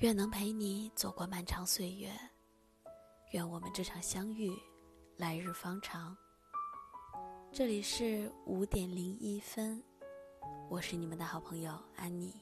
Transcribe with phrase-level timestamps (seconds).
[0.00, 2.12] 愿能陪你走过漫长岁月，
[3.32, 4.54] 愿我们这场相遇
[5.16, 6.14] 来日方长。
[7.50, 9.82] 这里是五点零一分，
[10.68, 12.38] 我是你们的好朋友安妮。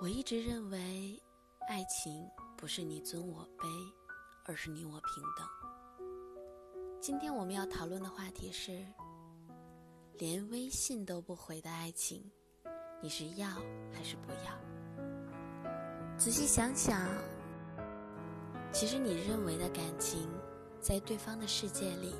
[0.00, 1.20] 我一直认为，
[1.68, 2.24] 爱情
[2.56, 3.66] 不是你尊我卑，
[4.44, 7.00] 而是你我平等。
[7.00, 8.86] 今天我们要讨论的话题是：
[10.18, 12.30] 连微信都不回的爱情，
[13.02, 13.48] 你是要
[13.92, 14.85] 还是不要？
[16.18, 17.06] 仔细想想，
[18.72, 20.26] 其实你认为的感情，
[20.80, 22.14] 在对方的世界里，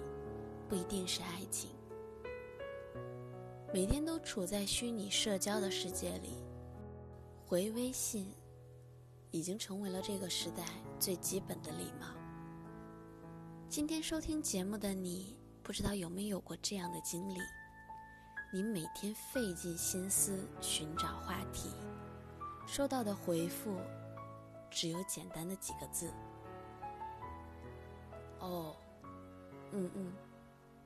[0.69, 1.71] 不一定是爱情。
[3.73, 6.45] 每天都处在虚拟社交的世界里，
[7.47, 8.31] 回微信，
[9.31, 10.63] 已经成为了这个时代
[11.01, 12.07] 最基本的礼貌。
[13.69, 17.39] 今天收听节目的你，不知道有没有过这样的经历？
[18.53, 21.26] 你每天费尽心思寻找。
[22.77, 23.81] 收到的回复
[24.71, 26.13] 只有简单的几个字
[28.39, 28.77] ：“哦，
[29.73, 30.13] 嗯嗯，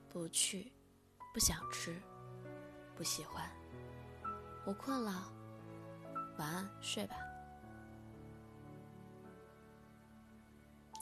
[0.09, 0.73] 不去，
[1.35, 2.01] 不想吃，
[2.95, 3.51] 不喜欢，
[4.65, 5.33] 我困了，
[6.39, 7.17] 晚安，睡吧。”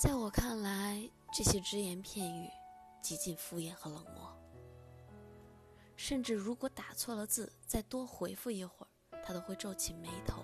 [0.00, 2.48] 在我看来，这些只言片语
[3.02, 4.34] 极尽敷衍和冷漠。
[5.96, 10.42] 甚至如果打错了字，再多回复一会儿，他都会皱起眉头。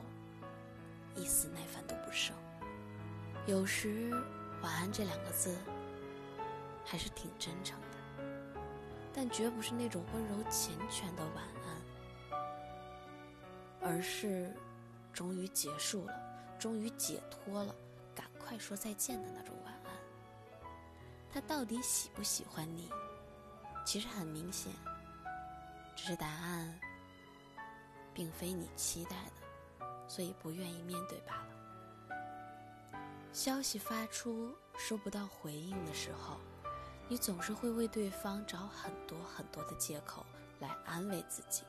[1.14, 2.34] 一丝耐烦都不剩。
[3.46, 4.10] 有时
[4.62, 5.56] “晚安”这两个字
[6.84, 7.98] 还是挺真诚的，
[9.12, 12.38] 但绝不是那种温柔缱绻的晚安，
[13.82, 14.50] 而是
[15.12, 16.14] 终于结束了、
[16.58, 17.74] 终于解脱了、
[18.14, 19.92] 赶快说再见的那种晚安。
[21.32, 22.90] 他到底喜不喜欢你？
[23.84, 24.72] 其实很明显，
[25.94, 26.80] 只是答案
[28.14, 29.43] 并非你期待的。
[30.06, 33.00] 所以不愿意面对罢了。
[33.32, 36.38] 消息发出收不到回应的时候，
[37.08, 40.24] 你总是会为对方找很多很多的借口
[40.60, 41.64] 来安慰自己，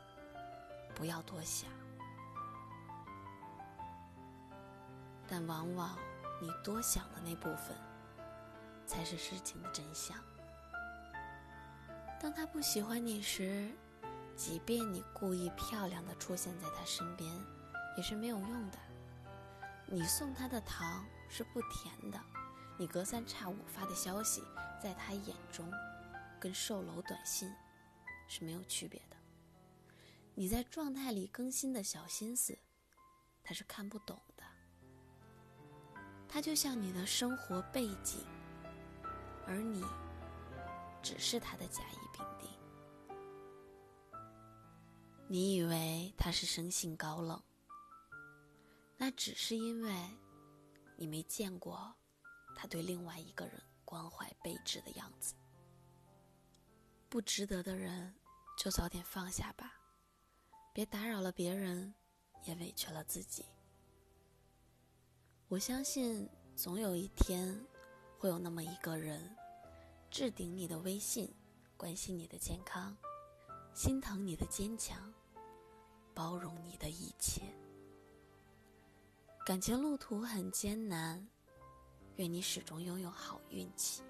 [0.93, 1.69] 不要多想。
[5.27, 5.97] 但往往
[6.39, 7.75] 你多想的那部分，
[8.85, 10.15] 才是事情的真相。
[12.21, 13.71] 当他不喜欢你时，
[14.35, 17.31] 即便你故意漂亮的出现在他身边。
[17.95, 18.77] 也是没有用的。
[19.87, 22.19] 你送他的糖是不甜的，
[22.77, 24.43] 你隔三差五发的消息，
[24.81, 25.71] 在他眼中，
[26.39, 27.51] 跟售楼短信
[28.27, 29.15] 是没有区别的。
[30.33, 32.57] 你在状态里更新的小心思，
[33.43, 34.43] 他是看不懂的。
[36.27, 38.25] 他就像你的生活背景，
[39.47, 39.81] 而你
[41.01, 42.49] 只是他的甲乙丙丁。
[45.27, 47.41] 你以为他是生性高冷。
[48.97, 49.93] 那只是因为，
[50.95, 51.93] 你没见过
[52.55, 55.35] 他对另外一个人关怀备至的样子。
[57.09, 58.15] 不值得的人，
[58.57, 59.73] 就早点放下吧，
[60.73, 61.93] 别打扰了别人，
[62.45, 63.45] 也委屈了自己。
[65.47, 67.65] 我相信，总有一天，
[68.17, 69.35] 会有那么一个人，
[70.09, 71.31] 置顶你的微信，
[71.75, 72.95] 关心你的健康，
[73.73, 75.13] 心疼你的坚强，
[76.13, 77.41] 包容你的一切。
[79.45, 81.23] 感情路途很艰难，
[82.15, 84.01] 愿你始终拥有好运气。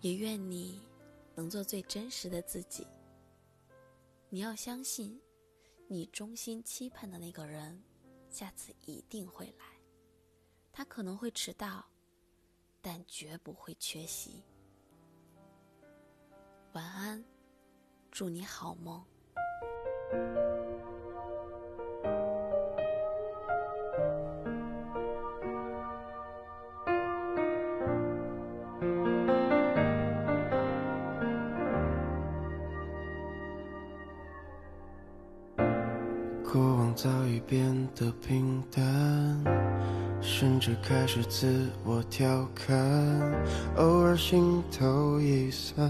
[0.00, 0.80] 也愿你
[1.34, 2.86] 能做最真实的自己。
[4.30, 5.20] 你要相信，
[5.86, 7.82] 你衷心期盼的那个人，
[8.30, 9.66] 下次一定会来。
[10.72, 11.84] 他可能会迟到，
[12.80, 14.42] 但绝不会缺席。
[16.72, 17.22] 晚安，
[18.10, 19.04] 祝你好梦。
[36.50, 37.60] 过往早已变
[37.94, 38.82] 得平淡，
[40.22, 42.74] 甚至开始自我调侃，
[43.76, 45.86] 偶尔心头一酸，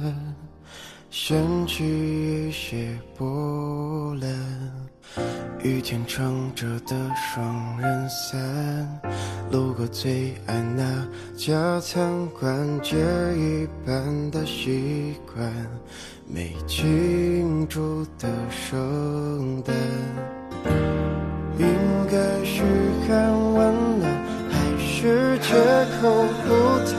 [1.10, 1.84] 掀起
[2.49, 4.28] 一些波澜。
[5.62, 9.00] 雨天撑着的双人伞，
[9.52, 11.06] 路过最爱那
[11.37, 12.96] 家餐馆，戒
[13.37, 15.52] 一般的习惯，
[16.26, 19.72] 没庆祝的圣诞。
[23.08, 23.16] 敢
[23.55, 24.12] 温暖，
[24.50, 25.55] 还是绝
[25.99, 26.49] 口不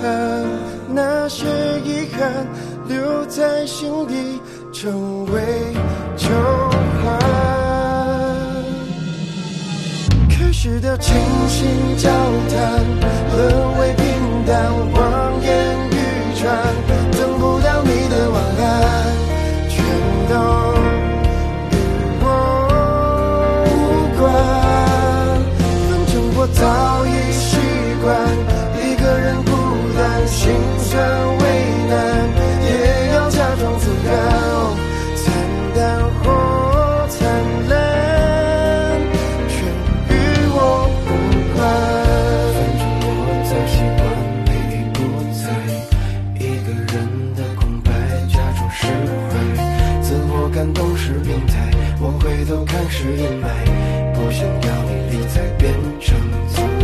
[0.02, 0.44] 谈？
[0.92, 1.46] 那些
[1.86, 2.48] 遗憾
[2.88, 4.42] 留在心底，
[4.74, 5.72] 成为
[6.18, 6.28] 旧
[7.04, 7.20] 患。
[10.28, 11.16] 开始的倾
[11.48, 12.84] 心交谈，
[13.32, 15.29] 沦为平淡。
[50.60, 51.72] 看都是病态，
[52.02, 53.48] 我回头看是阴霾，
[54.14, 56.20] 不想要你理睬，变成
[56.50, 56.79] 阻碍。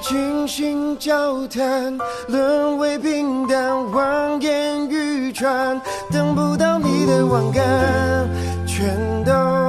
[0.00, 1.98] 倾心交谈
[2.28, 5.80] 沦为平淡望眼欲穿
[6.10, 8.28] 等不到你的晚安
[8.66, 9.61] 全都